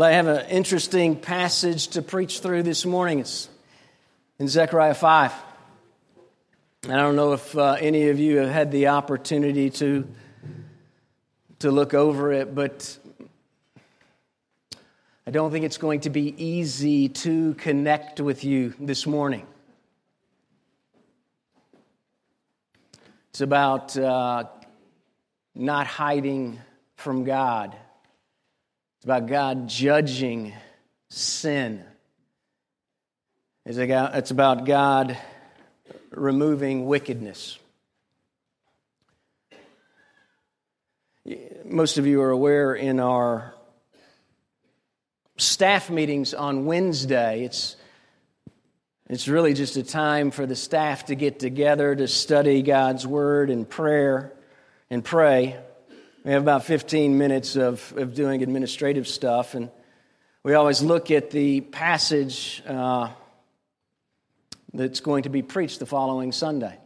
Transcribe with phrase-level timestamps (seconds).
[0.00, 3.18] I have an interesting passage to preach through this morning.
[3.18, 3.48] It's
[4.38, 5.32] in Zechariah 5.
[6.84, 10.06] I don't know if uh, any of you have had the opportunity to,
[11.58, 12.96] to look over it, but
[15.26, 19.48] I don't think it's going to be easy to connect with you this morning.
[23.30, 24.44] It's about uh,
[25.56, 26.60] not hiding
[26.94, 27.74] from God.
[28.98, 30.52] It's about God judging
[31.08, 31.84] sin.
[33.64, 35.16] It's about God
[36.10, 37.60] removing wickedness.
[41.64, 43.54] Most of you are aware in our
[45.36, 47.76] staff meetings on Wednesday, it's,
[49.08, 53.50] it's really just a time for the staff to get together to study God's Word
[53.50, 54.32] and prayer
[54.90, 55.56] and pray.
[56.24, 59.70] We have about 15 minutes of, of doing administrative stuff, and
[60.42, 63.10] we always look at the passage uh,
[64.74, 66.76] that's going to be preached the following Sunday.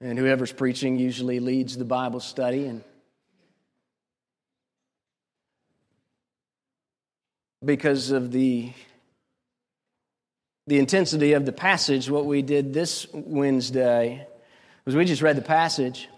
[0.00, 2.66] And whoever's preaching usually leads the Bible study.
[2.66, 2.84] And
[7.64, 8.72] because of the,
[10.68, 14.28] the intensity of the passage, what we did this Wednesday
[14.84, 16.08] was we just read the passage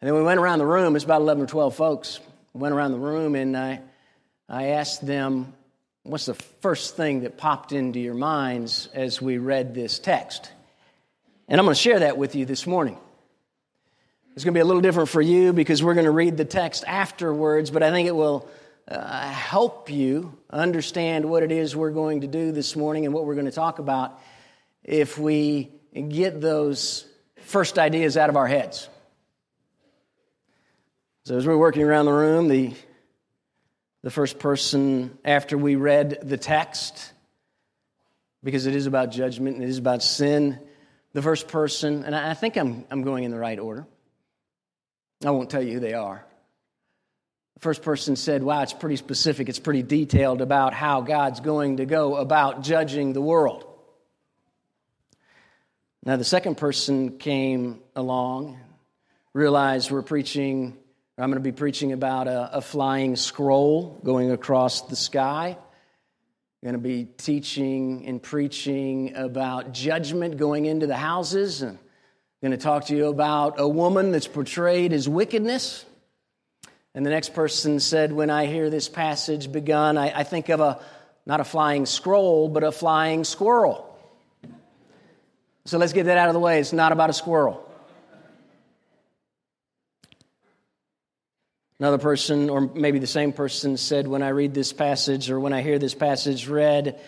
[0.00, 2.20] and then we went around the room, it's about 11 or 12 folks.
[2.52, 3.80] We went around the room and I,
[4.48, 5.52] I asked them,
[6.02, 10.52] What's the first thing that popped into your minds as we read this text?
[11.48, 12.96] And I'm going to share that with you this morning.
[14.34, 16.44] It's going to be a little different for you because we're going to read the
[16.44, 18.48] text afterwards, but I think it will
[18.86, 23.24] uh, help you understand what it is we're going to do this morning and what
[23.24, 24.20] we're going to talk about
[24.84, 27.04] if we get those
[27.46, 28.88] first ideas out of our heads.
[31.26, 32.72] So, as we are working around the room, the,
[34.04, 37.12] the first person, after we read the text,
[38.44, 40.56] because it is about judgment and it is about sin,
[41.14, 43.88] the first person, and I think I'm, I'm going in the right order.
[45.24, 46.24] I won't tell you who they are.
[47.54, 51.78] The first person said, Wow, it's pretty specific, it's pretty detailed about how God's going
[51.78, 53.66] to go about judging the world.
[56.04, 58.60] Now, the second person came along,
[59.34, 60.78] realized we're preaching
[61.18, 65.56] I'm going to be preaching about a, a flying scroll going across the sky.
[65.56, 71.62] I'm going to be teaching and preaching about judgment going into the houses.
[71.62, 75.86] And I'm going to talk to you about a woman that's portrayed as wickedness.
[76.94, 80.60] And the next person said, When I hear this passage begun, I, I think of
[80.60, 80.80] a
[81.24, 83.98] not a flying scroll, but a flying squirrel.
[85.64, 86.60] So let's get that out of the way.
[86.60, 87.65] It's not about a squirrel.
[91.78, 95.52] Another person, or maybe the same person, said, When I read this passage or when
[95.52, 96.98] I hear this passage read,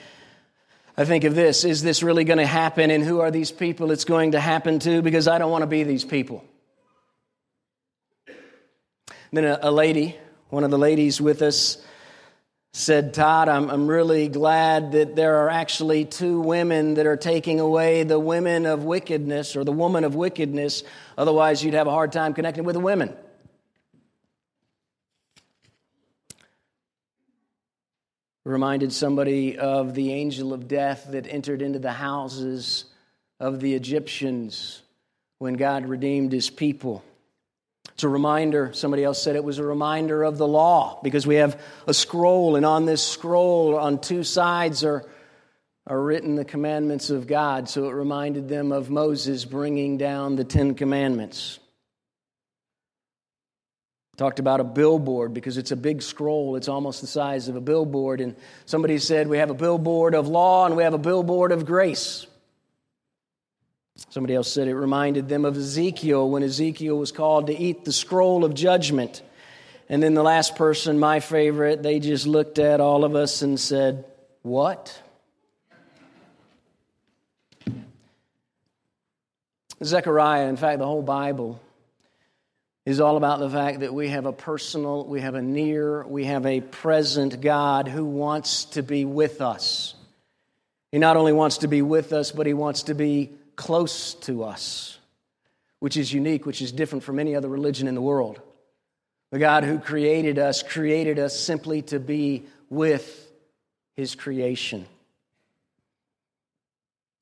[0.97, 2.91] I think of this Is this really going to happen?
[2.91, 5.01] And who are these people it's going to happen to?
[5.01, 6.45] Because I don't want to be these people.
[9.33, 10.17] Then a, a lady,
[10.51, 11.79] one of the ladies with us,
[12.73, 17.59] said, Todd, I'm, I'm really glad that there are actually two women that are taking
[17.59, 20.83] away the women of wickedness or the woman of wickedness.
[21.17, 23.15] Otherwise, you'd have a hard time connecting with the women.
[28.49, 32.87] Reminded somebody of the angel of death that entered into the houses
[33.39, 34.83] of the Egyptians
[35.39, 37.05] when God redeemed his people.
[37.91, 41.37] It's a reminder, somebody else said it was a reminder of the law because we
[41.37, 45.05] have a scroll, and on this scroll, on two sides, are,
[45.87, 47.69] are written the commandments of God.
[47.69, 51.59] So it reminded them of Moses bringing down the Ten Commandments.
[54.19, 56.57] Talked about a billboard because it's a big scroll.
[56.57, 58.21] It's almost the size of a billboard.
[58.21, 58.35] And
[58.67, 62.27] somebody said, We have a billboard of law and we have a billboard of grace.
[64.11, 67.93] Somebody else said it reminded them of Ezekiel when Ezekiel was called to eat the
[67.93, 69.23] scroll of judgment.
[69.89, 73.59] And then the last person, my favorite, they just looked at all of us and
[73.59, 74.05] said,
[74.43, 75.01] What?
[79.85, 81.61] Zechariah, in fact, the whole Bible
[82.89, 86.25] is all about the fact that we have a personal, we have a near, we
[86.25, 89.95] have a present God who wants to be with us.
[90.91, 94.43] He not only wants to be with us, but he wants to be close to
[94.43, 94.99] us,
[95.81, 98.41] which is unique, which is different from any other religion in the world.
[99.33, 103.31] The God who created us created us simply to be with
[103.97, 104.87] his creation.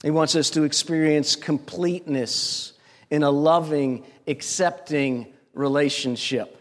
[0.04, 2.72] He wants us to experience completeness
[3.10, 6.60] in a loving, accepting, relationship.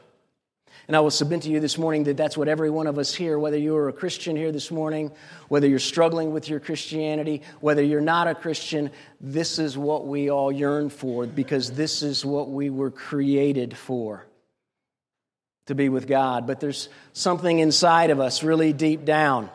[0.87, 3.13] And I will submit to you this morning that that's what every one of us
[3.13, 5.11] here, whether you're a Christian here this morning,
[5.47, 10.29] whether you're struggling with your Christianity, whether you're not a Christian, this is what we
[10.29, 14.25] all yearn for because this is what we were created for
[15.65, 16.45] to be with God.
[16.45, 19.49] But there's something inside of us really deep down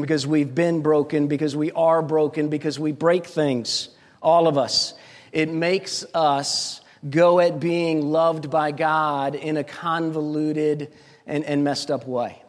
[0.00, 3.90] because we've been broken, because we are broken, because we break things,
[4.22, 4.94] all of us.
[5.32, 10.92] It makes us go at being loved by God in a convoluted
[11.26, 12.42] and, and messed up way.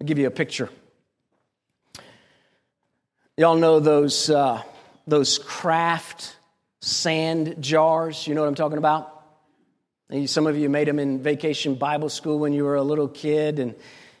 [0.00, 0.70] I'll give you a picture.
[3.36, 4.62] Y'all know those, uh,
[5.06, 6.36] those craft
[6.80, 8.26] sand jars?
[8.26, 9.14] You know what I'm talking about?
[10.26, 13.58] Some of you made them in vacation Bible school when you were a little kid,
[13.58, 13.74] and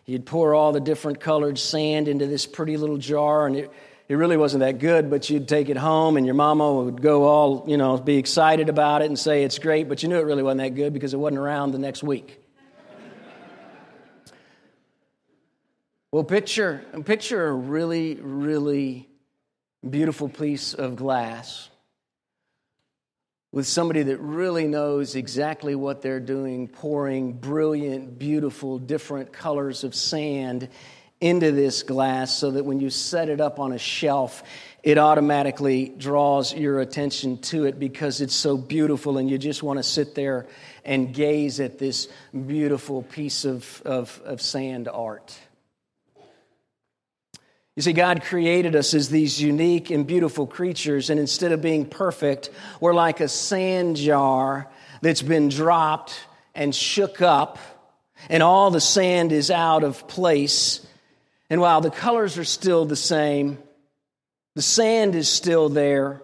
[0.04, 3.72] you'd pour all the different colored sand into this pretty little jar, and it,
[4.08, 7.24] it really wasn't that good, but you'd take it home and your mama would go
[7.24, 10.24] all, you know, be excited about it and say it's great, but you knew it
[10.24, 12.42] really wasn't that good because it wasn't around the next week.
[16.10, 19.06] well, picture, picture a really, really
[19.88, 21.68] beautiful piece of glass
[23.52, 29.94] with somebody that really knows exactly what they're doing, pouring brilliant, beautiful, different colors of
[29.94, 30.70] sand
[31.20, 34.42] into this glass so that when you set it up on a shelf,
[34.82, 39.78] it automatically draws your attention to it because it's so beautiful and you just want
[39.78, 40.46] to sit there
[40.84, 42.08] and gaze at this
[42.46, 45.38] beautiful piece of, of, of sand art.
[47.78, 51.86] You see, God created us as these unique and beautiful creatures, and instead of being
[51.86, 52.50] perfect,
[52.80, 54.68] we're like a sand jar
[55.00, 56.18] that's been dropped
[56.56, 57.56] and shook up,
[58.28, 60.84] and all the sand is out of place.
[61.50, 63.58] And while the colors are still the same,
[64.54, 66.22] the sand is still there,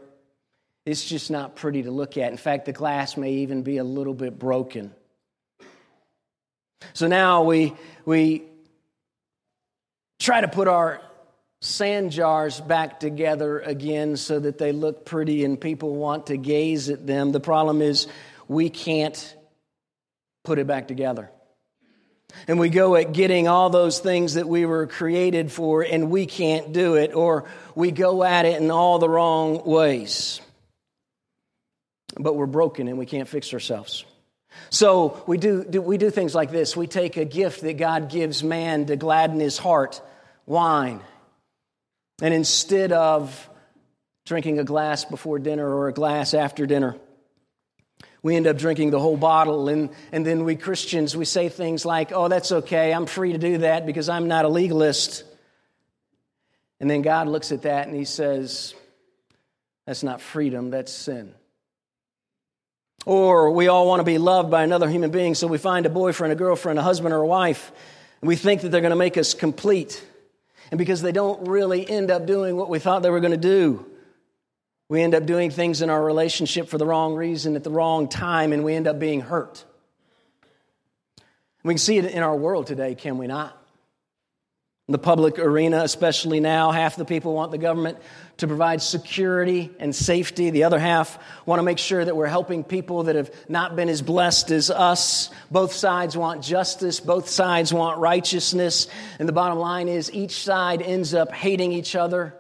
[0.85, 2.31] it's just not pretty to look at.
[2.31, 4.93] In fact, the glass may even be a little bit broken.
[6.93, 7.73] So now we,
[8.05, 8.43] we
[10.19, 11.01] try to put our
[11.63, 16.91] sand jars back together again so that they look pretty and people want to gaze
[16.91, 17.33] at them.
[17.33, 18.07] The problem is
[18.47, 19.37] we can't
[20.45, 21.31] put it back together.
[22.47, 26.27] And we go at getting all those things that we were created for, and we
[26.27, 27.45] can't do it, or
[27.75, 30.41] we go at it in all the wrong ways.
[32.17, 34.05] But we're broken and we can't fix ourselves.
[34.71, 36.77] So we do, do, we do things like this.
[36.77, 40.01] We take a gift that God gives man to gladden his heart,
[40.47, 41.01] wine.
[42.23, 43.51] And instead of
[44.27, 46.97] drinking a glass before dinner or a glass after dinner,
[48.25, 49.69] we end up drinking the whole bottle.
[49.69, 52.93] And, and then we Christians, we say things like, oh, that's okay.
[52.93, 55.25] I'm free to do that because I'm not a legalist.
[56.81, 58.75] And then God looks at that and he says,
[59.87, 61.35] that's not freedom, that's sin.
[63.05, 65.91] Or we all want to be loved by another human being, so we find a
[65.91, 67.71] boyfriend, a girlfriend, a husband, or a wife,
[68.23, 70.03] and we think that they're going to make us complete.
[70.71, 73.37] And because they don't really end up doing what we thought they were going to
[73.37, 73.85] do,
[74.89, 78.09] we end up doing things in our relationship for the wrong reason at the wrong
[78.09, 79.65] time, and we end up being hurt.
[81.63, 83.59] We can see it in our world today, can we not?
[84.87, 87.97] In the public arena, especially now, half the people want the government
[88.37, 90.51] to provide security and safety.
[90.51, 93.89] The other half want to make sure that we're helping people that have not been
[93.89, 95.31] as blessed as us.
[95.51, 97.01] Both sides want justice.
[97.01, 98.87] Both sides want righteousness.
[99.19, 102.35] And the bottom line is each side ends up hating each other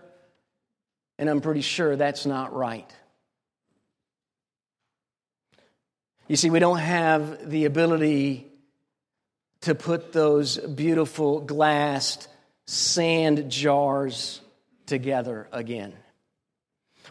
[1.24, 2.92] and I'm pretty sure that's not right.
[6.28, 8.46] You see, we don't have the ability
[9.62, 12.28] to put those beautiful glassed
[12.66, 14.42] sand jars
[14.84, 15.94] together again.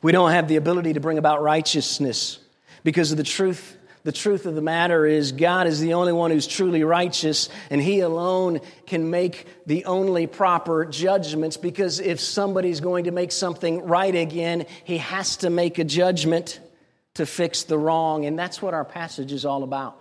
[0.04, 2.38] We don't have the ability to bring about righteousness
[2.84, 6.30] because of the truth the truth of the matter is, God is the only one
[6.30, 11.56] who's truly righteous, and He alone can make the only proper judgments.
[11.56, 16.60] Because if somebody's going to make something right again, He has to make a judgment
[17.14, 18.26] to fix the wrong.
[18.26, 19.98] And that's what our passage is all about.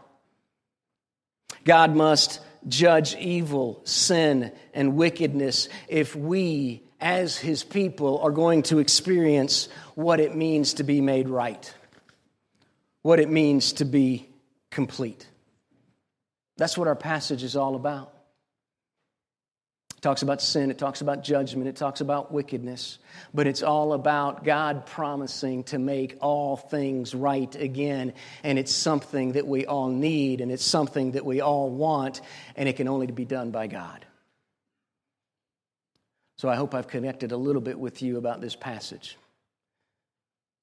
[1.64, 8.80] God must judge evil, sin, and wickedness if we, as His people, are going to
[8.80, 11.72] experience what it means to be made right
[13.02, 14.28] what it means to be
[14.70, 15.26] complete.
[16.56, 18.12] That's what our passage is all about.
[19.96, 22.98] It talks about sin, it talks about judgment, it talks about wickedness,
[23.32, 28.12] but it's all about God promising to make all things right again.
[28.42, 32.20] And it's something that we all need, and it's something that we all want,
[32.56, 34.04] and it can only be done by God.
[36.36, 39.16] So I hope I've connected a little bit with you about this passage.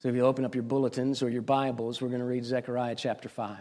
[0.01, 2.96] So if you open up your bulletins or your Bibles, we're going to read Zechariah
[2.96, 3.58] chapter 5.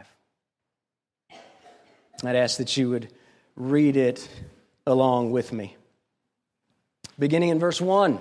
[2.25, 3.13] I'd ask that you would
[3.57, 4.29] read it
[4.87, 5.77] along with me.
[7.19, 8.21] Beginning in verse 1.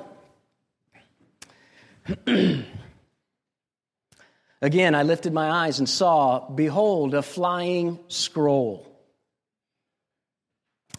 [4.63, 8.91] Again, I lifted my eyes and saw, behold, a flying scroll.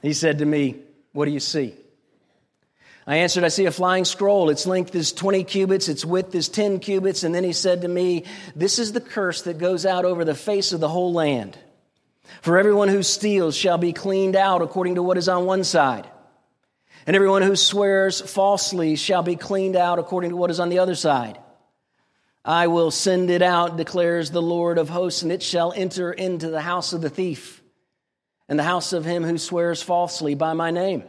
[0.02, 0.76] He said to me,
[1.10, 1.74] What do you see?
[3.08, 4.50] I answered, I see a flying scroll.
[4.50, 7.22] Its length is 20 cubits, its width is 10 cubits.
[7.22, 8.24] And then he said to me,
[8.54, 11.56] This is the curse that goes out over the face of the whole land.
[12.42, 16.06] For everyone who steals shall be cleaned out according to what is on one side.
[17.06, 20.80] And everyone who swears falsely shall be cleaned out according to what is on the
[20.80, 21.38] other side.
[22.44, 26.50] I will send it out, declares the Lord of hosts, and it shall enter into
[26.50, 27.62] the house of the thief
[28.50, 31.04] and the house of him who swears falsely by my name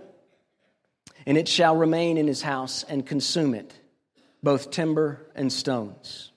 [1.30, 3.72] and it shall remain in his house and consume it,
[4.42, 6.32] both timber and stones.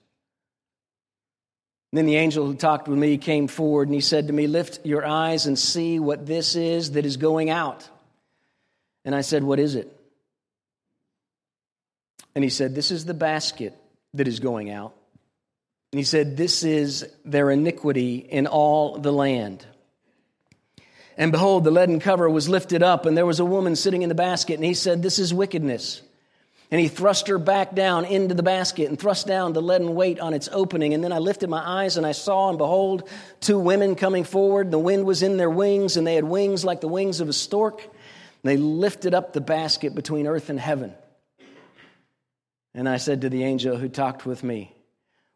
[1.91, 4.45] And then the angel who talked with me came forward and he said to me,
[4.45, 7.89] Lift your eyes and see what this is that is going out.
[9.03, 9.91] And I said, What is it?
[12.35, 13.75] And he said, This is the basket
[14.13, 14.93] that is going out.
[15.91, 19.65] And he said, This is their iniquity in all the land.
[21.17, 24.09] And behold, the leaden cover was lifted up, and there was a woman sitting in
[24.09, 24.55] the basket.
[24.55, 26.01] And he said, This is wickedness.
[26.71, 30.19] And he thrust her back down into the basket and thrust down the leaden weight
[30.19, 30.95] on its opening.
[30.95, 33.07] And then I lifted my eyes and I saw, and behold,
[33.41, 34.71] two women coming forward.
[34.71, 37.33] The wind was in their wings, and they had wings like the wings of a
[37.33, 37.83] stork.
[37.83, 37.91] And
[38.43, 40.95] they lifted up the basket between earth and heaven.
[42.73, 44.73] And I said to the angel who talked with me,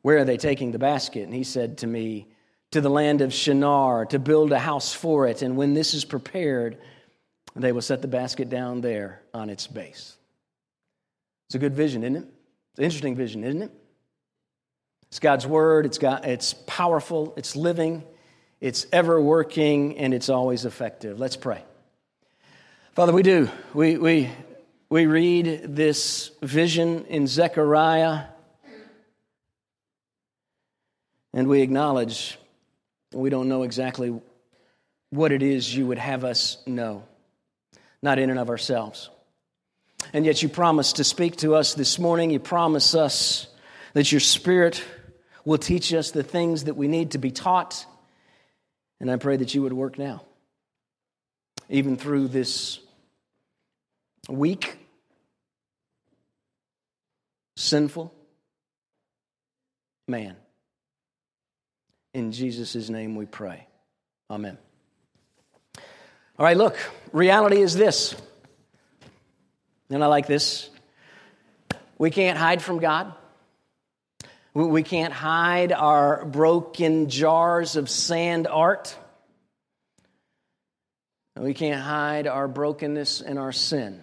[0.02, 1.24] Where are they taking the basket?
[1.24, 2.30] And he said to me,
[2.72, 5.42] to the land of Shinar to build a house for it.
[5.42, 6.78] And when this is prepared,
[7.56, 10.16] they will set the basket down there on its base.
[11.48, 12.28] It's a good vision, isn't it?
[12.72, 13.72] It's an interesting vision, isn't it?
[15.08, 18.04] It's God's word, it's, got, it's powerful, it's living,
[18.60, 21.18] it's ever working, and it's always effective.
[21.18, 21.64] Let's pray.
[22.94, 23.50] Father, we do.
[23.74, 24.30] We, we,
[24.90, 28.26] we read this vision in Zechariah,
[31.34, 32.38] and we acknowledge
[33.14, 34.20] we don't know exactly
[35.10, 37.04] what it is you would have us know,
[38.02, 39.10] not in and of ourselves.
[40.14, 42.32] And yet you promise to speak to us this morning.
[42.32, 43.48] You promise us
[43.94, 44.84] that your Spirit
[45.46, 47.86] will teach us the things that we need to be taught.
[49.00, 50.24] And I pray that you would work now,
[51.70, 52.80] even through this
[54.30, 54.78] weak,
[57.56, 58.14] sinful
[60.08, 60.36] man.
[62.18, 63.68] In Jesus' name we pray.
[64.32, 64.58] Amen.
[65.78, 66.76] All right, look,
[67.12, 68.16] reality is this.
[69.92, 70.68] And I like this.
[72.00, 73.14] We can't hide from God.
[74.56, 78.98] We can't hide our broken jars of sand art.
[81.40, 84.02] We can't hide our brokenness and our sin.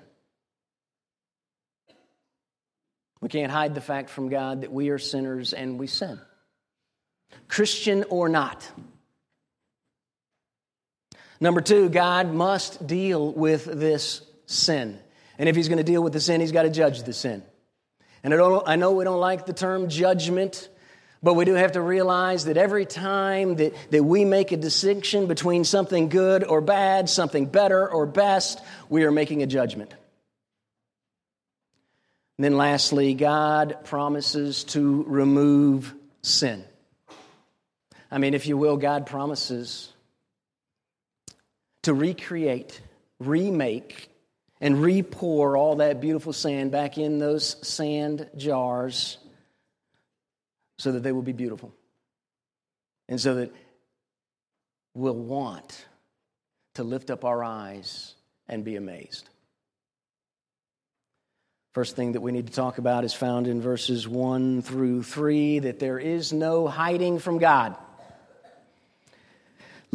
[3.20, 6.20] We can't hide the fact from God that we are sinners and we sin.
[7.48, 8.70] Christian or not.
[11.40, 14.98] Number two, God must deal with this sin.
[15.38, 17.42] And if he's going to deal with the sin, he's got to judge the sin.
[18.22, 20.68] And I, I, know we don't like the term judgment,
[21.22, 25.26] but we do have to realize that every time that, that we make a distinction
[25.26, 29.92] between something good or bad, something better or best, we are making a judgment.
[32.38, 36.64] And then lastly, God promises to remove sin.
[38.14, 39.92] I mean, if you will, God promises
[41.82, 42.80] to recreate,
[43.18, 44.08] remake,
[44.60, 49.18] and repour all that beautiful sand back in those sand jars
[50.78, 51.74] so that they will be beautiful.
[53.08, 53.52] And so that
[54.94, 55.84] we'll want
[56.74, 58.14] to lift up our eyes
[58.48, 59.28] and be amazed.
[61.72, 65.58] First thing that we need to talk about is found in verses 1 through 3
[65.58, 67.76] that there is no hiding from God.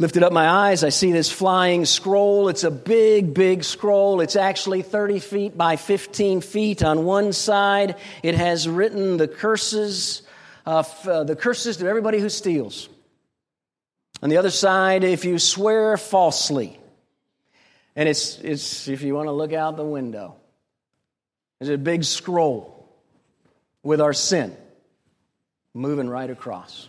[0.00, 2.48] Lifted up my eyes, I see this flying scroll.
[2.48, 4.22] It's a big, big scroll.
[4.22, 6.82] It's actually 30 feet by 15 feet.
[6.82, 10.22] On one side, it has written the curses,
[10.64, 10.82] uh,
[11.24, 12.88] the curses to everybody who steals.
[14.22, 16.80] On the other side, if you swear falsely.
[17.94, 20.36] And it's, it's if you want to look out the window,
[21.58, 22.88] there's a big scroll
[23.82, 24.56] with our sin
[25.74, 26.88] moving right across.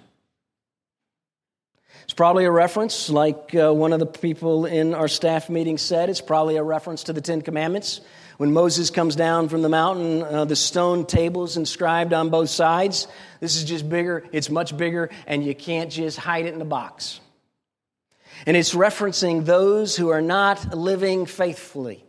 [2.04, 6.10] It's probably a reference, like uh, one of the people in our staff meeting said,
[6.10, 8.02] it's probably a reference to the Ten Commandments.
[8.38, 13.08] When Moses comes down from the mountain, uh, the stone tables inscribed on both sides.
[13.40, 16.66] This is just bigger, it's much bigger, and you can't just hide it in a
[16.66, 17.20] box.
[18.46, 22.04] And it's referencing those who are not living faithfully,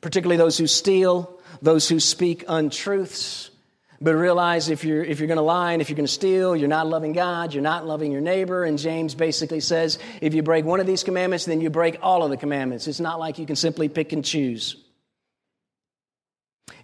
[0.00, 3.50] particularly those who steal, those who speak untruths,
[4.00, 6.54] but realize if you're, if you're going to lie and if you're going to steal,
[6.54, 8.64] you're not loving God, you're not loving your neighbor.
[8.64, 12.22] And James basically says if you break one of these commandments, then you break all
[12.22, 12.86] of the commandments.
[12.86, 14.76] It's not like you can simply pick and choose.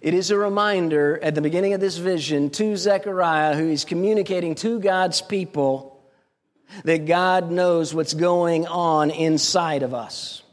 [0.01, 4.55] It is a reminder at the beginning of this vision to Zechariah, who is communicating
[4.55, 6.03] to God's people,
[6.83, 10.43] that God knows what's going on inside of us.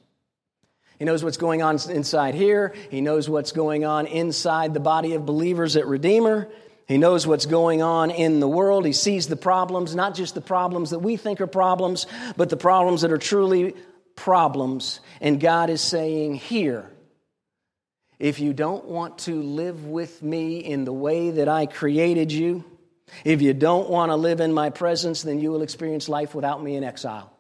[1.02, 2.72] He knows what's going on inside here.
[2.88, 6.48] He knows what's going on inside the body of believers at Redeemer.
[6.86, 8.86] He knows what's going on in the world.
[8.86, 12.06] He sees the problems, not just the problems that we think are problems,
[12.36, 13.74] but the problems that are truly
[14.14, 15.00] problems.
[15.20, 16.88] And God is saying, Here,
[18.20, 22.62] if you don't want to live with me in the way that I created you,
[23.24, 26.62] if you don't want to live in my presence, then you will experience life without
[26.62, 27.31] me in exile.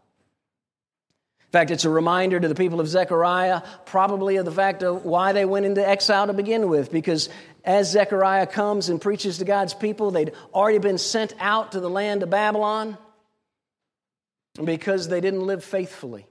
[1.52, 5.04] In fact, it's a reminder to the people of Zechariah, probably of the fact of
[5.04, 7.28] why they went into exile to begin with, because
[7.62, 11.90] as Zechariah comes and preaches to God's people, they'd already been sent out to the
[11.90, 12.96] land of Babylon
[14.64, 16.24] because they didn't live faithfully.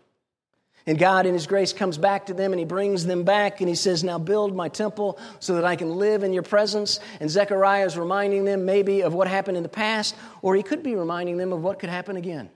[0.87, 3.69] And God, in His grace, comes back to them and He brings them back and
[3.69, 6.99] He says, Now build my temple so that I can live in your presence.
[7.19, 10.81] And Zechariah is reminding them maybe of what happened in the past, or he could
[10.81, 12.49] be reminding them of what could happen again.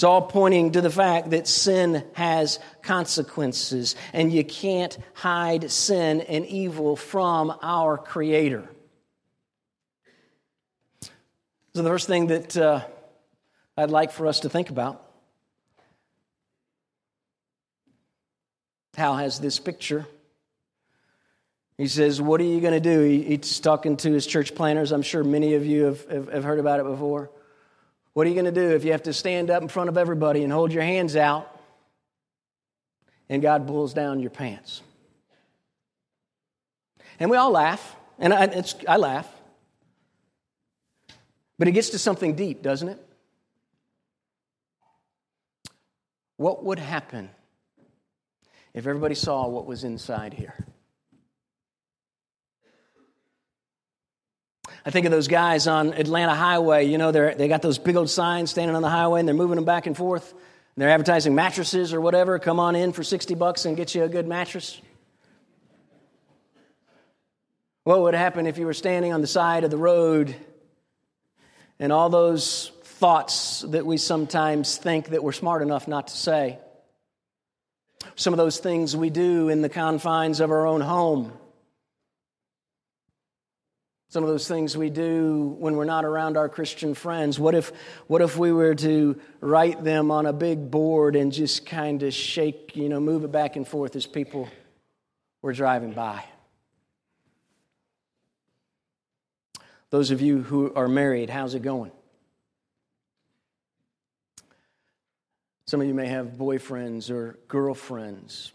[0.00, 6.22] It's all pointing to the fact that sin has consequences, and you can't hide sin
[6.22, 8.66] and evil from our Creator.
[11.74, 12.80] So, the first thing that uh,
[13.76, 15.04] I'd like for us to think about
[18.96, 20.06] how has this picture.
[21.76, 23.02] He says, What are you going to do?
[23.02, 24.92] He's talking to his church planners.
[24.92, 27.30] I'm sure many of you have, have, have heard about it before.
[28.12, 29.96] What are you going to do if you have to stand up in front of
[29.96, 31.60] everybody and hold your hands out
[33.28, 34.82] and God pulls down your pants?
[37.20, 39.28] And we all laugh, and I, I laugh.
[41.58, 43.06] But it gets to something deep, doesn't it?
[46.38, 47.28] What would happen
[48.72, 50.54] if everybody saw what was inside here?
[54.84, 56.86] I think of those guys on Atlanta Highway.
[56.86, 59.34] You know, they they got those big old signs standing on the highway and they're
[59.34, 60.32] moving them back and forth.
[60.32, 62.38] And they're advertising mattresses or whatever.
[62.38, 64.80] Come on in for 60 bucks and get you a good mattress.
[67.84, 70.34] What would happen if you were standing on the side of the road
[71.78, 76.58] and all those thoughts that we sometimes think that we're smart enough not to say?
[78.16, 81.32] Some of those things we do in the confines of our own home
[84.10, 87.38] some of those things we do when we're not around our Christian friends.
[87.38, 87.72] What if,
[88.08, 92.12] what if we were to write them on a big board and just kind of
[92.12, 94.48] shake, you know, move it back and forth as people
[95.42, 96.24] were driving by?
[99.90, 101.92] Those of you who are married, how's it going?
[105.66, 108.50] Some of you may have boyfriends or girlfriends.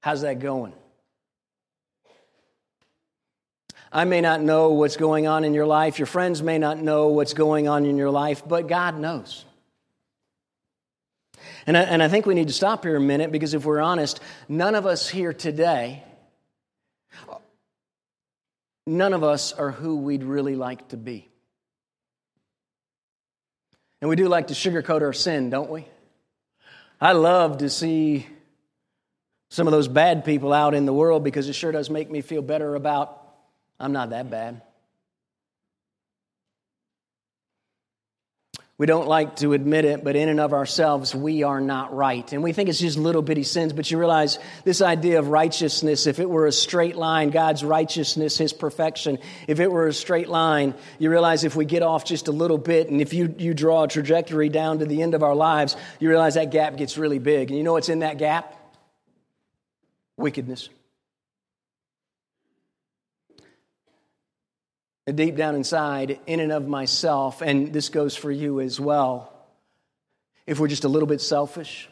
[0.00, 0.74] How's that going?
[3.94, 6.00] I may not know what's going on in your life.
[6.00, 9.44] Your friends may not know what's going on in your life, but God knows.
[11.64, 13.80] And I, and I think we need to stop here a minute because if we're
[13.80, 16.02] honest, none of us here today,
[18.84, 21.28] none of us are who we'd really like to be.
[24.00, 25.86] And we do like to sugarcoat our sin, don't we?
[27.00, 28.26] I love to see
[29.50, 32.22] some of those bad people out in the world because it sure does make me
[32.22, 33.23] feel better about
[33.78, 34.62] I'm not that bad.
[38.76, 42.32] We don't like to admit it, but in and of ourselves, we are not right.
[42.32, 46.08] And we think it's just little bitty sins, but you realize this idea of righteousness,
[46.08, 50.28] if it were a straight line, God's righteousness, His perfection, if it were a straight
[50.28, 53.54] line, you realize if we get off just a little bit, and if you, you
[53.54, 56.98] draw a trajectory down to the end of our lives, you realize that gap gets
[56.98, 57.50] really big.
[57.50, 58.56] And you know what's in that gap?
[60.16, 60.68] Wickedness.
[65.12, 69.30] Deep down inside, in and of myself, and this goes for you as well,
[70.46, 71.88] if we're just a little bit selfish,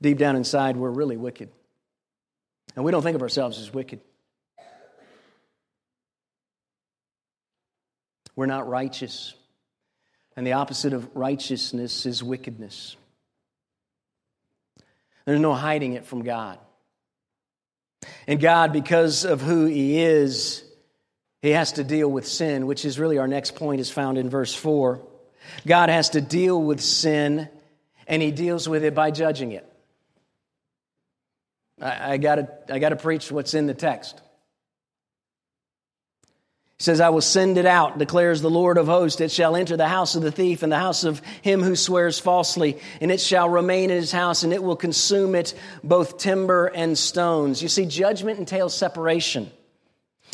[0.00, 1.50] deep down inside, we're really wicked.
[2.76, 4.00] And we don't think of ourselves as wicked.
[8.36, 9.34] We're not righteous.
[10.36, 12.96] And the opposite of righteousness is wickedness.
[15.24, 16.58] There's no hiding it from God.
[18.28, 20.62] And God, because of who He is,
[21.42, 24.28] He has to deal with sin, which is really our next point, is found in
[24.28, 25.00] verse 4.
[25.66, 27.48] God has to deal with sin,
[28.06, 29.64] and He deals with it by judging it.
[31.80, 32.38] I, I got
[32.70, 34.20] I to preach what's in the text.
[36.78, 39.20] He says, I will send it out, declares the Lord of hosts.
[39.20, 42.20] It shall enter the house of the thief and the house of him who swears
[42.20, 46.66] falsely, and it shall remain in his house, and it will consume it, both timber
[46.66, 47.62] and stones.
[47.62, 49.50] You see, judgment entails separation.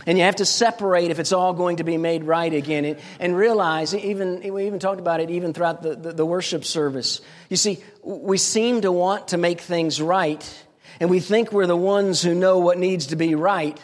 [0.07, 2.99] And you have to separate if it's all going to be made right again.
[3.19, 7.21] And, realize, even, we even talked about it even throughout the, the, the worship service.
[7.49, 10.65] You see, we seem to want to make things right,
[11.01, 13.79] and we think we're the ones who know what needs to be right.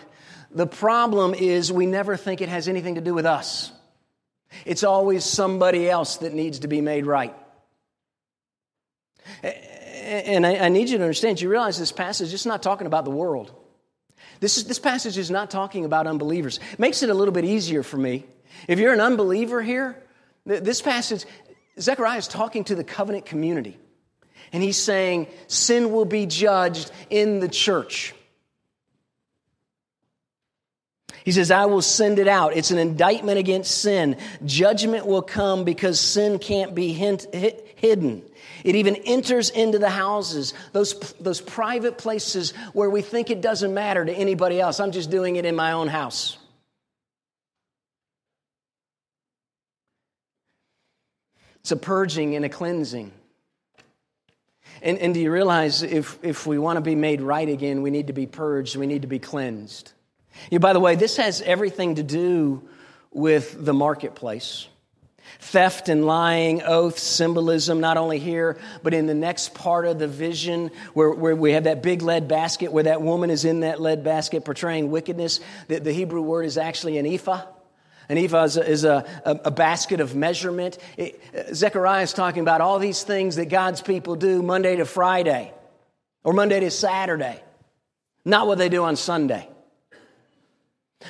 [0.50, 3.72] The problem is we never think it has anything to do with us.
[4.64, 7.35] It's always somebody else that needs to be made right.
[9.42, 13.12] And I, need you to understand, you realize this passage is not talking about the
[13.12, 13.52] world.
[14.40, 16.59] This, is, this passage is not talking about unbelievers.
[16.72, 18.24] It makes it a little bit easier for me.
[18.66, 20.03] If you're an unbeliever here,
[20.44, 21.24] this passage,
[21.79, 23.79] Zechariah is talking to the covenant community.
[24.53, 28.14] And he's saying, sin will be judged in the church.
[31.24, 32.57] He says, I will send it out.
[32.57, 34.16] It's an indictment against sin.
[34.44, 38.22] Judgment will come because sin can't be hint, hidden.
[38.64, 43.73] It even enters into the houses, those, those private places where we think it doesn't
[43.73, 44.81] matter to anybody else.
[44.81, 46.37] I'm just doing it in my own house.
[51.61, 53.12] It's a purging and a cleansing.
[54.83, 57.90] And, and do you realize if, if we want to be made right again, we
[57.90, 59.92] need to be purged, we need to be cleansed.
[60.51, 62.62] You, by the way, this has everything to do
[63.11, 64.68] with the marketplace.
[65.38, 70.09] Theft and lying, oaths, symbolism, not only here, but in the next part of the
[70.09, 73.81] vision where, where we have that big lead basket where that woman is in that
[73.81, 75.40] lead basket portraying wickedness.
[75.69, 77.47] The, the Hebrew word is actually an ephah.
[78.09, 80.79] An ephah is a, is a, a, basket of measurement.
[80.97, 84.85] It, uh, Zechariah is talking about all these things that God's people do Monday to
[84.85, 85.53] Friday
[86.25, 87.40] or Monday to Saturday,
[88.25, 89.49] not what they do on Sunday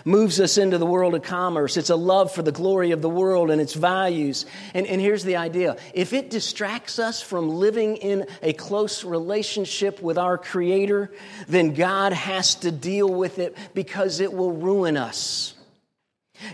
[0.05, 1.77] moves us into the world of commerce.
[1.77, 4.47] It's a love for the glory of the world and its values.
[4.75, 10.01] And, and here's the idea if it distracts us from living in a close relationship
[10.01, 11.13] with our Creator,
[11.49, 15.55] then God has to deal with it because it will ruin us.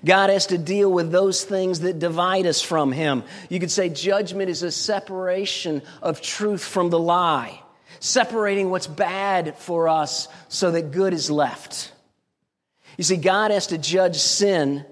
[0.04, 3.22] God has to deal with those things that divide us from Him.
[3.48, 7.62] You could say judgment is a separation of truth from the lie,
[8.00, 11.92] separating what's bad for us so that good is left.
[12.96, 14.84] You see, God has to judge sin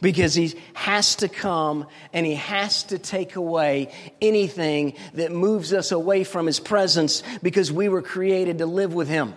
[0.00, 5.92] because he has to come and he has to take away anything that moves us
[5.92, 9.32] away from his presence because we were created to live with him.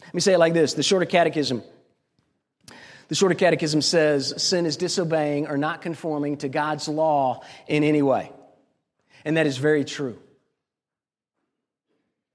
[0.00, 1.62] Let me say it like this the Shorter Catechism.
[3.08, 8.02] The Shorter Catechism says sin is disobeying or not conforming to God's law in any
[8.02, 8.30] way.
[9.24, 10.18] And that is very true.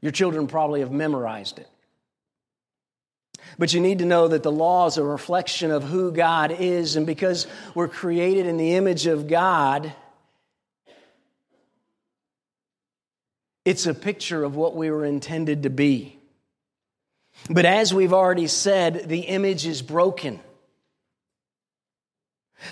[0.02, 1.68] Your children probably have memorized it.
[3.58, 6.96] But you need to know that the law is a reflection of who God is.
[6.96, 9.94] And because we're created in the image of God,
[13.66, 16.18] it's a picture of what we were intended to be.
[17.50, 20.40] But as we've already said, the image is broken.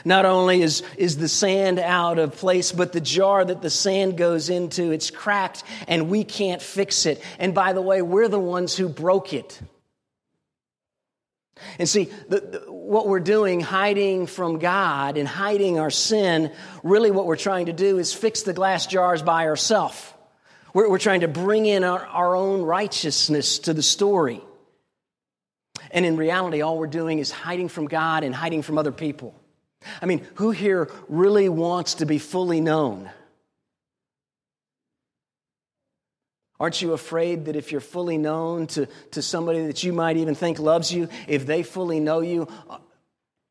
[0.06, 4.18] Not only is, is the sand out of place, but the jar that the sand
[4.18, 7.22] goes into, it's cracked and we can't fix it.
[7.40, 9.60] And by the way, we're the ones who broke it.
[11.80, 16.52] And see, the, the, what we're doing, hiding from God and hiding our sin,
[16.84, 20.14] really what we're trying to do is fix the glass jars by ourselves.
[20.74, 24.42] We're, we're, trying to bring in our, our own righteousness to the story.
[25.92, 29.36] And in reality, all we're doing is hiding from God and hiding from other people.
[30.02, 33.10] I mean, who here really wants to be fully known?
[36.62, 40.36] Aren't you afraid that if you're fully known to, to somebody that you might even
[40.36, 42.78] think loves you, if they fully know you, uh,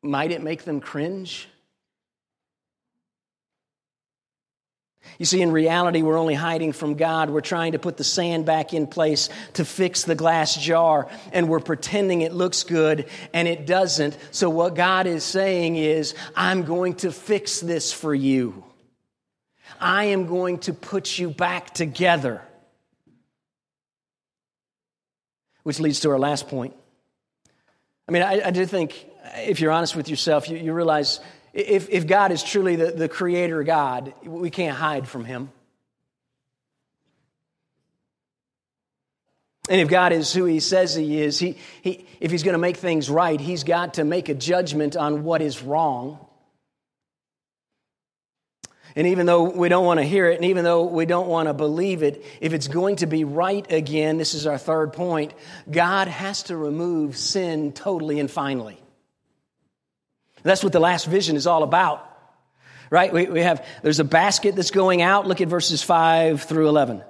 [0.00, 1.48] might it make them cringe?
[5.18, 7.30] You see, in reality, we're only hiding from God.
[7.30, 11.48] We're trying to put the sand back in place to fix the glass jar, and
[11.48, 14.16] we're pretending it looks good, and it doesn't.
[14.30, 18.62] So, what God is saying is, I'm going to fix this for you.
[19.80, 22.42] I am going to put you back together.
[25.62, 26.74] Which leads to our last point.
[28.08, 31.20] I mean, I, I do think, if you're honest with yourself, you, you realize
[31.52, 35.50] If, if God is truly the, the creator God, we can't hide from him.
[39.68, 42.58] And if God is who he says he is, he, he, if he's going to
[42.58, 46.18] make things right, he's got to make a judgment on what is wrong.
[48.96, 51.48] And even though we don't want to hear it, and even though we don't want
[51.48, 55.32] to believe it, if it's going to be right again, this is our third point,
[55.70, 58.80] God has to remove sin totally and finally.
[60.42, 62.06] That's what the last vision is all about.
[62.90, 63.12] Right?
[63.12, 65.26] We, we have, there's a basket that's going out.
[65.26, 67.02] Look at verses 5 through 11.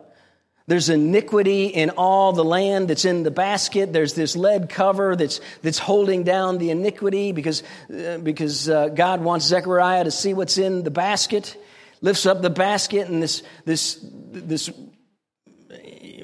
[0.66, 3.92] There's iniquity in all the land that's in the basket.
[3.92, 7.62] There's this lead cover that's, that's holding down the iniquity because,
[7.92, 11.56] uh, because uh, God wants Zechariah to see what's in the basket
[12.00, 14.70] lifts up the basket, and this, this, this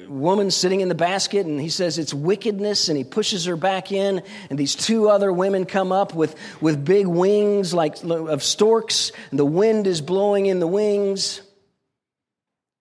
[0.07, 3.91] woman sitting in the basket, and he says it's wickedness, and he pushes her back
[3.91, 9.11] in, and these two other women come up with, with big wings like of storks,
[9.31, 11.41] and the wind is blowing in the wings,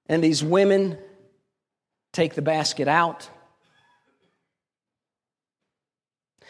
[0.09, 0.99] and these women
[2.13, 3.29] take the basket out.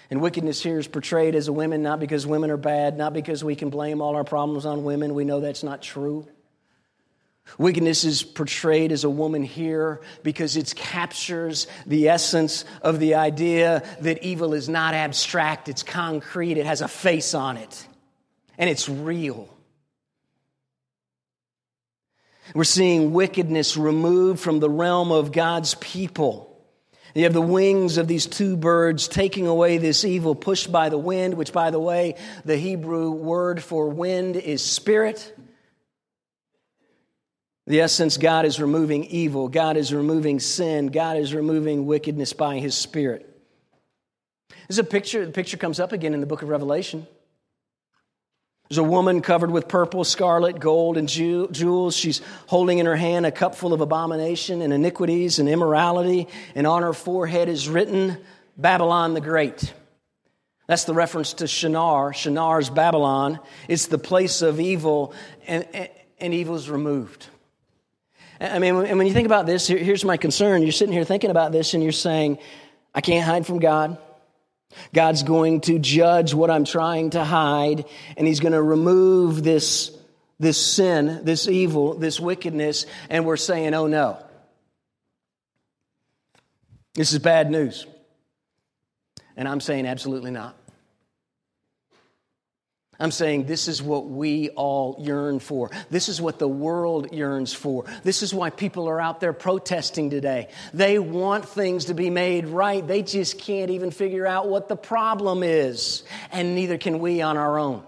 [0.09, 3.43] And wickedness here is portrayed as a women, not because women are bad, not because
[3.43, 5.15] we can blame all our problems on women.
[5.15, 6.29] We know that's not true.
[7.59, 13.83] Wickedness is portrayed as a woman here because it captures the essence of the idea
[14.01, 17.87] that evil is not abstract, it's concrete, it has a face on it,
[18.59, 19.49] and it's real.
[22.55, 26.53] We're seeing wickedness removed from the realm of God's people.
[27.15, 30.99] You have the wings of these two birds taking away this evil, pushed by the
[30.99, 35.35] wind, which, by the way, the Hebrew word for wind is spirit.
[37.67, 39.49] The essence, God is removing evil.
[39.49, 40.89] God is removing sin.
[40.89, 43.29] God is removing wickedness by His Spirit.
[44.69, 47.07] There's a picture, the picture comes up again in the book of Revelation.
[48.69, 51.97] There's a woman covered with purple, scarlet, gold, and jewels.
[51.97, 56.27] She's holding in her hand a cup full of abomination and iniquities and immorality,
[56.57, 58.19] and on her forehead is written,
[58.57, 59.73] Babylon the Great.
[60.67, 62.13] That's the reference to Shinar.
[62.13, 63.39] Shinar's Babylon.
[63.69, 65.15] It's the place of evil,
[65.47, 67.29] and, and, and evil is removed.
[68.41, 70.63] I mean, and when you think about this, here's my concern.
[70.63, 72.39] You're sitting here thinking about this and you're saying,
[72.95, 73.99] I can't hide from God.
[74.93, 79.97] God's going to judge what I'm trying to hide, and He's going to remove this,
[80.39, 84.19] this sin, this evil, this wickedness, and we're saying, oh no.
[86.95, 87.87] This is bad news.
[89.37, 90.57] And I'm saying, absolutely not.
[92.99, 95.71] I'm saying this is what we all yearn for.
[95.91, 97.85] This is what the world yearns for.
[98.03, 100.49] This is why people are out there protesting today.
[100.73, 102.87] They want things to be made right.
[102.87, 106.05] They just can't even figure out what the problem is.
[106.33, 107.83] And neither can we on our own,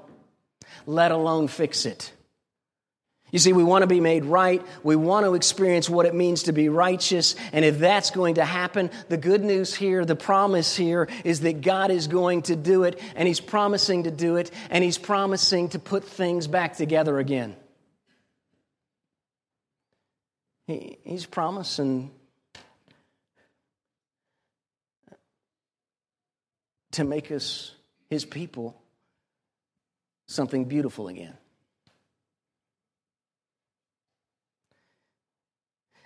[0.86, 2.12] let alone fix it.
[3.30, 4.64] You see, we want to be made right.
[4.82, 7.36] We want to experience what it means to be righteous.
[7.52, 11.60] And if that's going to happen, the good news here, the promise here, is that
[11.60, 15.68] God is going to do it, and He's promising to do it, and He's promising
[15.70, 17.54] to put things back together again.
[20.66, 22.10] He, he's promising
[26.92, 27.72] to make us,
[28.10, 28.80] His people,
[30.26, 31.37] something beautiful again.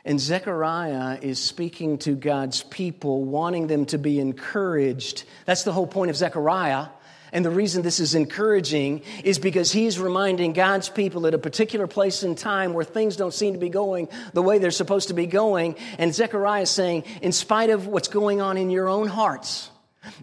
[0.04, 5.24] And Zechariah is speaking to God's people, wanting them to be encouraged.
[5.46, 6.88] That's the whole point of Zechariah.
[7.32, 11.86] And the reason this is encouraging is because he's reminding God's people at a particular
[11.86, 15.14] place in time where things don't seem to be going the way they're supposed to
[15.14, 15.76] be going.
[15.98, 19.70] And Zechariah is saying, in spite of what's going on in your own hearts,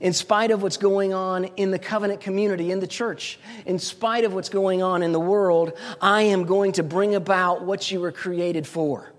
[0.01, 4.25] in spite of what's going on in the covenant community, in the church, in spite
[4.25, 8.01] of what's going on in the world, I am going to bring about what you
[8.01, 9.11] were created for.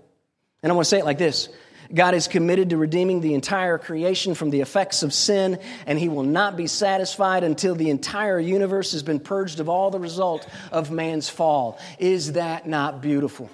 [0.62, 1.48] And I want to say it like this
[1.92, 6.08] God is committed to redeeming the entire creation from the effects of sin, and He
[6.08, 10.46] will not be satisfied until the entire universe has been purged of all the result
[10.70, 11.78] of man's fall.
[11.98, 13.50] Is that not beautiful?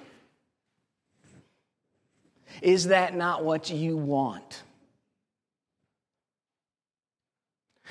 [2.61, 4.62] Is that not what you want?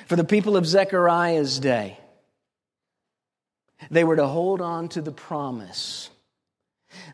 [0.07, 1.97] For the people of Zechariah's day,
[3.89, 6.09] they were to hold on to the promise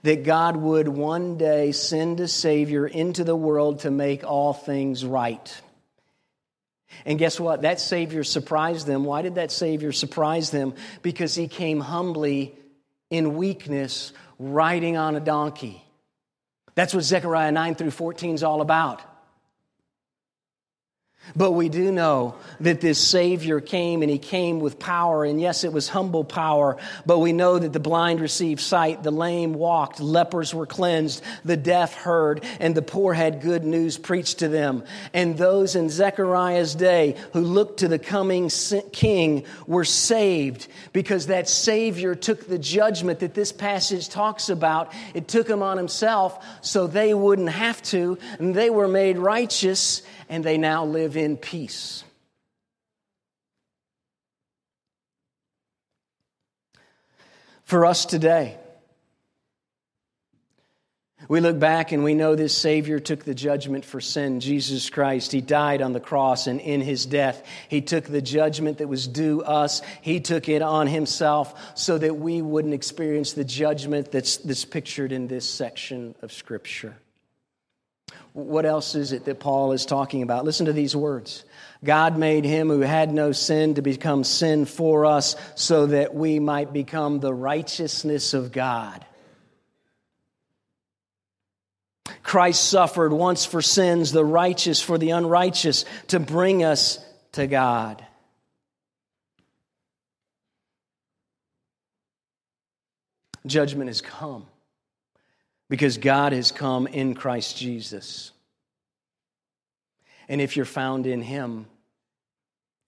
[0.04, 5.06] that God would one day send a Savior into the world to make all things
[5.06, 5.62] right.
[7.06, 7.62] And guess what?
[7.62, 9.04] That Savior surprised them.
[9.04, 10.74] Why did that Savior surprise them?
[11.02, 12.56] Because he came humbly
[13.10, 15.84] in weakness, riding on a donkey.
[16.76, 19.02] That's what Zechariah 9 through 14 is all about.
[21.36, 25.24] But we do know that this Savior came and He came with power.
[25.24, 29.12] And yes, it was humble power, but we know that the blind received sight, the
[29.12, 34.40] lame walked, lepers were cleansed, the deaf heard, and the poor had good news preached
[34.40, 34.84] to them.
[35.14, 38.50] And those in Zechariah's day who looked to the coming
[38.92, 44.92] King were saved because that Savior took the judgment that this passage talks about.
[45.14, 50.02] It took Him on Himself so they wouldn't have to, and they were made righteous
[50.32, 52.06] and they now live in peace.
[57.66, 58.58] For us today,
[61.28, 65.34] we look back and we know this Savior took the judgment for sin, Jesus Christ.
[65.34, 69.08] He died on the cross, and in his death, he took the judgment that was
[69.08, 69.82] due us.
[70.02, 75.12] He took it on himself so that we wouldn't experience the judgment that's, that's pictured
[75.12, 76.96] in this section of Scripture.
[78.34, 80.46] What else is it that Paul is talking about?
[80.46, 81.44] Listen to these words
[81.84, 86.40] God made him who had no sin to become sin for us so that we
[86.40, 89.06] might become the righteousness of God.
[92.24, 98.06] Christ suffered once for sins, the righteous for the unrighteous, to bring us to God.
[103.46, 104.46] Judgment has come
[105.72, 108.34] because God has come in Christ Jesus.
[110.28, 111.66] And if you're found in Him,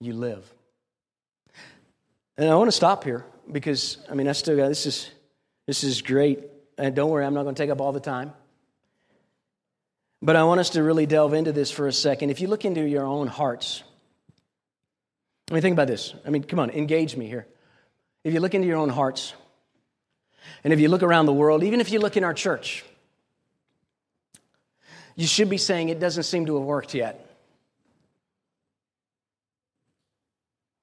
[0.00, 0.44] you live.
[2.36, 5.10] And I want to stop here because, I mean, I still got this is,
[5.66, 6.40] this is great.
[6.76, 8.34] And don't worry, I'm not going to take up all the time.
[10.20, 12.28] But I want us to really delve into this for a second.
[12.28, 13.82] If you look into your own hearts,
[15.50, 16.12] I mean, think about this.
[16.26, 17.46] I mean, come on, engage me here.
[18.24, 19.32] If you look into your own hearts,
[20.62, 22.84] and if you look around the world, even if you look in our church,
[25.16, 27.20] you should be saying it doesn't seem to have worked yet.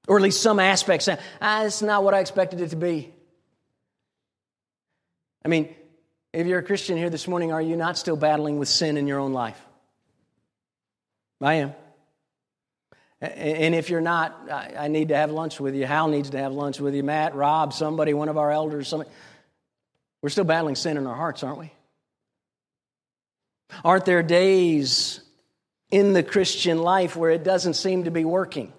[0.07, 1.07] Or at least some aspects
[1.41, 3.13] ah, it's not what I expected it to be.
[5.43, 5.73] I mean,
[6.33, 9.07] if you're a Christian here this morning, are you not still battling with sin in
[9.07, 9.59] your own life?
[11.41, 11.73] I am.
[13.21, 15.85] And if you're not, I need to have lunch with you.
[15.85, 17.03] Hal needs to have lunch with you.
[17.03, 19.11] Matt, Rob, somebody, one of our elders, somebody.
[20.21, 21.71] We're still battling sin in our hearts, aren't we?
[23.83, 25.21] Aren't there days
[25.89, 28.71] in the Christian life where it doesn't seem to be working?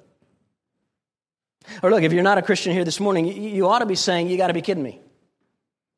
[1.83, 4.29] Or look, if you're not a Christian here this morning, you ought to be saying,
[4.29, 5.01] You got to be kidding me.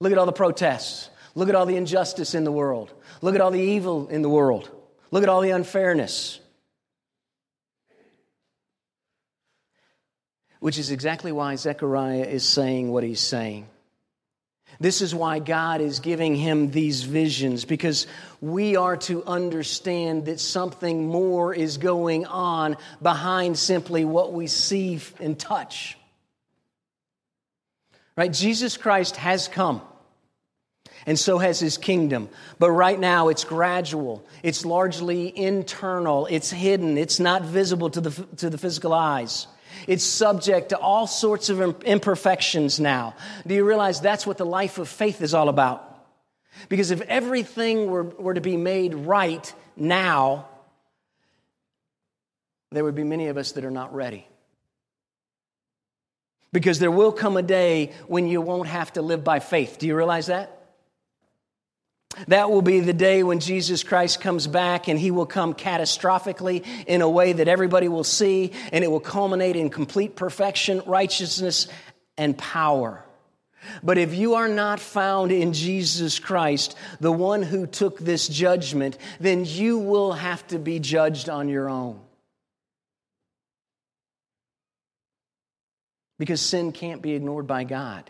[0.00, 1.08] Look at all the protests.
[1.34, 2.92] Look at all the injustice in the world.
[3.20, 4.70] Look at all the evil in the world.
[5.10, 6.40] Look at all the unfairness.
[10.60, 13.68] Which is exactly why Zechariah is saying what he's saying.
[14.80, 18.06] This is why God is giving him these visions, because
[18.40, 25.00] we are to understand that something more is going on behind simply what we see
[25.20, 25.96] and touch.
[28.16, 28.32] Right?
[28.32, 29.80] Jesus Christ has come,
[31.06, 32.28] and so has his kingdom.
[32.58, 38.10] But right now, it's gradual, it's largely internal, it's hidden, it's not visible to the,
[38.36, 39.46] to the physical eyes.
[39.86, 43.14] It's subject to all sorts of imperfections now.
[43.46, 45.90] Do you realize that's what the life of faith is all about?
[46.68, 50.48] Because if everything were, were to be made right now,
[52.70, 54.26] there would be many of us that are not ready.
[56.52, 59.78] Because there will come a day when you won't have to live by faith.
[59.78, 60.63] Do you realize that?
[62.28, 66.64] That will be the day when Jesus Christ comes back and he will come catastrophically
[66.86, 71.68] in a way that everybody will see, and it will culminate in complete perfection, righteousness,
[72.16, 73.04] and power.
[73.82, 78.98] But if you are not found in Jesus Christ, the one who took this judgment,
[79.20, 82.00] then you will have to be judged on your own.
[86.18, 88.08] Because sin can't be ignored by God.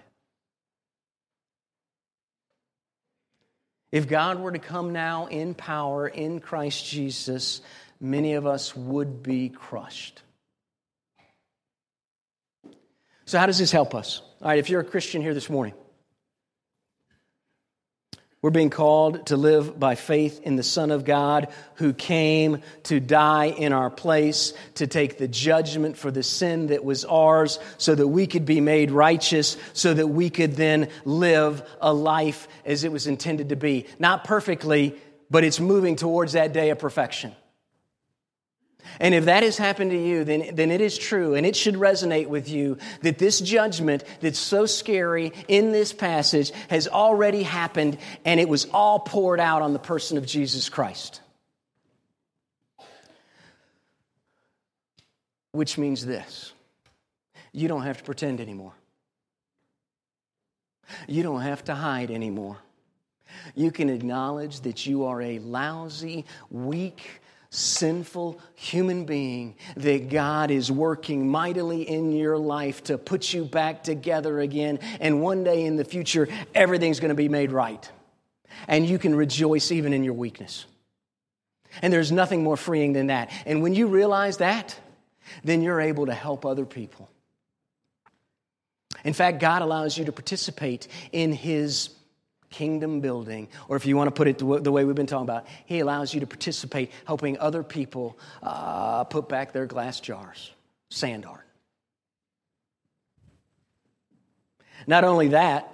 [3.94, 7.60] If God were to come now in power in Christ Jesus,
[8.00, 10.20] many of us would be crushed.
[13.24, 14.20] So, how does this help us?
[14.42, 15.74] All right, if you're a Christian here this morning,
[18.44, 23.00] we're being called to live by faith in the Son of God who came to
[23.00, 27.94] die in our place, to take the judgment for the sin that was ours, so
[27.94, 32.84] that we could be made righteous, so that we could then live a life as
[32.84, 33.86] it was intended to be.
[33.98, 34.94] Not perfectly,
[35.30, 37.34] but it's moving towards that day of perfection.
[39.00, 41.74] And if that has happened to you, then, then it is true, and it should
[41.74, 47.98] resonate with you that this judgment that's so scary in this passage has already happened,
[48.24, 51.20] and it was all poured out on the person of Jesus Christ.
[55.54, 56.52] which means this
[57.52, 58.72] you don't have to pretend anymore.
[61.06, 62.58] You don't have to hide anymore.
[63.54, 67.22] You can acknowledge that you are a lousy, weak,
[67.54, 73.84] sinful human being, that God is working mightily in your life to put you back
[73.84, 74.80] together again.
[75.00, 77.90] And one day in the future, everything's going to be made right.
[78.68, 80.66] And you can rejoice even in your weakness.
[81.82, 83.30] And there's nothing more freeing than that.
[83.46, 84.78] And when you realize that,
[85.42, 87.08] then you're able to help other people.
[89.04, 91.90] In fact, God allows you to participate in His
[92.54, 95.46] kingdom building, or if you want to put it the way we've been talking about,
[95.66, 100.52] He allows you to participate helping other people uh, put back their glass jars,
[100.88, 101.46] sand art.
[104.86, 105.73] Not only that,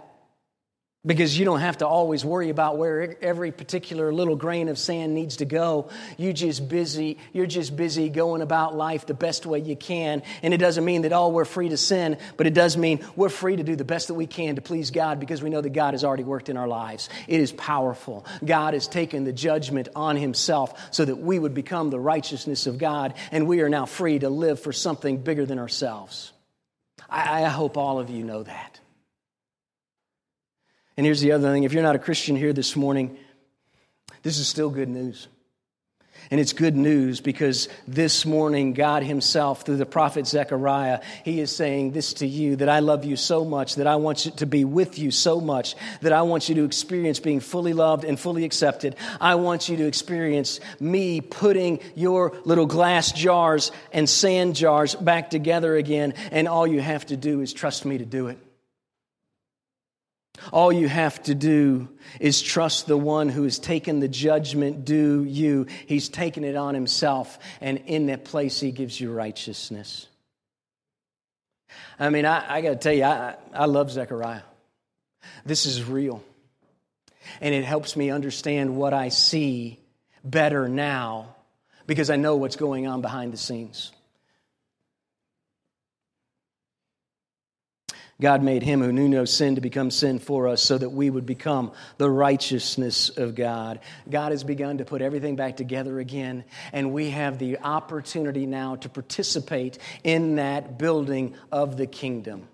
[1.04, 5.14] because you don't have to always worry about where every particular little grain of sand
[5.14, 5.88] needs to go.
[6.18, 10.22] You just busy you're just busy going about life the best way you can.
[10.42, 13.04] And it doesn't mean that all oh, we're free to sin but it does mean
[13.16, 15.60] we're free to do the best that we can to please god because we know
[15.60, 17.08] that god has already worked in our lives.
[17.26, 18.26] It is powerful.
[18.44, 22.76] God has taken the judgment on himself so that we would become the righteousness of
[22.76, 26.32] god and we are now free to live for something bigger than ourselves.
[27.08, 28.80] I, I hope all of you know that
[31.00, 33.16] and here's the other thing if you're not a Christian here this morning,
[34.22, 35.28] this is still good news.
[36.30, 41.56] And it's good news because this morning, God Himself, through the prophet Zechariah, He is
[41.56, 44.44] saying this to you that I love you so much, that I want you to
[44.44, 48.20] be with you so much, that I want you to experience being fully loved and
[48.20, 48.94] fully accepted.
[49.22, 55.30] I want you to experience me putting your little glass jars and sand jars back
[55.30, 58.36] together again, and all you have to do is trust me to do it.
[60.52, 65.22] All you have to do is trust the one who has taken the judgment due
[65.24, 65.66] you.
[65.86, 70.06] He's taken it on himself, and in that place, he gives you righteousness.
[71.98, 74.42] I mean, I, I got to tell you, I, I love Zechariah.
[75.44, 76.22] This is real.
[77.40, 79.78] And it helps me understand what I see
[80.24, 81.36] better now
[81.86, 83.92] because I know what's going on behind the scenes.
[88.20, 91.08] God made him who knew no sin to become sin for us so that we
[91.08, 93.80] would become the righteousness of God.
[94.08, 98.76] God has begun to put everything back together again, and we have the opportunity now
[98.76, 102.46] to participate in that building of the kingdom.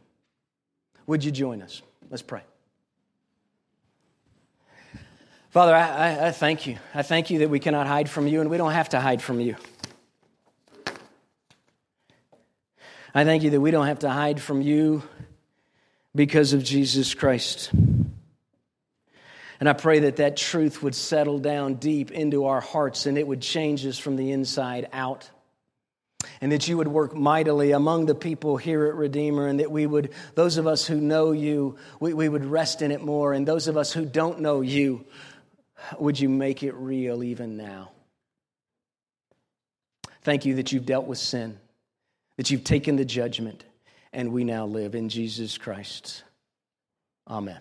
[1.06, 1.82] Would you join us?
[2.10, 2.42] Let's pray.
[5.50, 6.76] Father, I, I, thank you.
[6.94, 9.22] I thank you that we cannot hide from you, and we don't have to hide
[9.22, 9.56] from you.
[13.14, 15.02] I thank you that we don't have to hide from you
[16.16, 17.70] because of Jesus Christ.
[19.58, 23.26] And I pray that that truth would settle down deep into our hearts and it
[23.26, 25.30] would change us from the inside out.
[26.40, 29.86] And that you would work mightily among the people here at Redeemer, and that we
[29.86, 33.32] would, those of us who know you, we, we would rest in it more.
[33.32, 35.04] And those of us who don't know you,
[35.98, 37.90] would you make it real even now?
[40.22, 41.58] Thank you that you've dealt with sin,
[42.38, 43.64] that you've taken the judgment
[44.16, 46.24] and we now live in Jesus Christ.
[47.28, 47.60] Amen.